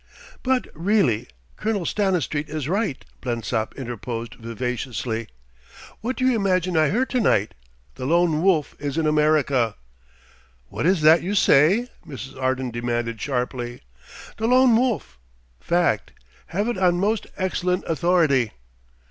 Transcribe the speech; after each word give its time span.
"But 0.41 0.67
really, 0.73 1.27
Colonel 1.57 1.85
Stanistreet 1.85 2.49
is 2.49 2.67
right," 2.67 3.05
Blensop 3.21 3.75
interposed 3.77 4.33
vivaciously. 4.33 5.27
"What 5.99 6.15
do 6.15 6.25
you 6.25 6.35
imagine 6.35 6.75
I 6.75 6.89
heard 6.89 7.11
to 7.11 7.19
night? 7.19 7.53
The 7.93 8.07
Lone 8.07 8.41
Wolf 8.41 8.75
is 8.79 8.97
in 8.97 9.05
America!" 9.05 9.75
"What 10.69 10.87
is 10.87 11.01
that 11.01 11.21
you 11.21 11.35
say?" 11.35 11.87
Mrs. 12.03 12.35
Arden 12.35 12.71
demanded 12.71 13.21
sharply. 13.21 13.81
"The 14.37 14.47
Lone 14.47 14.75
Wolf... 14.75 15.19
Fact. 15.59 16.13
Have 16.47 16.67
it 16.67 16.79
on 16.79 16.99
most 16.99 17.27
excellent 17.37 17.83
authority." 17.85 18.53